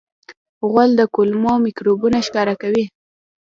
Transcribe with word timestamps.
غول 0.69 0.91
د 0.99 1.01
کولمو 1.15 1.53
میکروبونه 1.65 2.17
ښکاره 2.27 2.55
کوي. 2.61 2.85